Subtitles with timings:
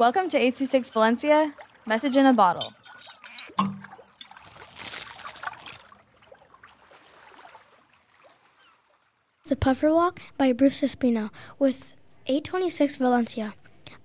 [0.00, 1.52] Welcome to 826 Valencia,
[1.86, 2.72] message in a bottle.
[9.44, 11.28] The Puffer Walk by Bruce Espino
[11.58, 11.84] with
[12.26, 13.52] 826 Valencia.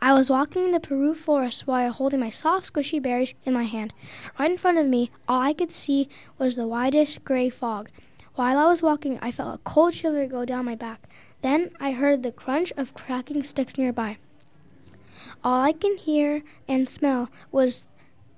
[0.01, 3.63] I was walking in the Peru forest while holding my soft, squishy berries in my
[3.63, 3.93] hand.
[4.37, 7.89] Right in front of me, all I could see was the whitish gray fog.
[8.33, 11.07] While I was walking, I felt a cold shiver go down my back.
[11.41, 14.17] Then I heard the crunch of cracking sticks nearby.
[15.45, 17.85] All I can hear and smell was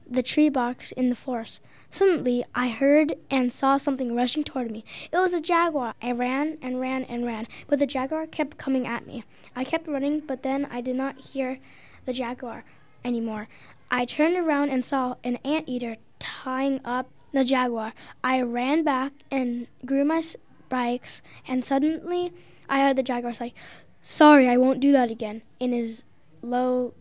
[0.06, 1.62] the tree barks in the forest.
[1.90, 4.84] Suddenly, I heard and saw something rushing toward me.
[5.10, 5.94] It was a jaguar.
[6.02, 9.24] I ran and ran and ran, but the jaguar kept coming at me.
[9.56, 11.60] I kept running, but then I did not hear
[12.06, 12.66] the jaguar
[13.06, 13.48] anymore.
[13.90, 17.94] I turned around and saw an anteater tying up the jaguar.
[18.22, 22.34] I ran back and grew my spikes, and suddenly
[22.68, 23.54] I heard the jaguar say,
[24.02, 26.04] Sorry, I won't do that again, in his
[26.42, 26.94] low,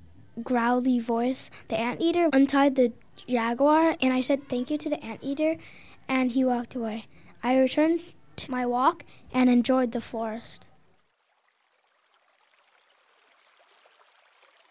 [0.42, 1.50] growly voice.
[1.68, 5.56] The anteater untied the jaguar, and I said thank you to the anteater,
[6.08, 7.06] and he walked away.
[7.42, 8.00] I returned
[8.36, 10.66] to my walk and enjoyed the forest.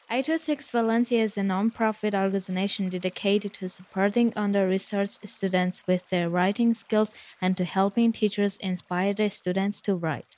[0.07, 7.11] 826 Valencia is a non-profit organization dedicated to supporting under-researched students with their writing skills
[7.41, 10.37] and to helping teachers inspire their students to write.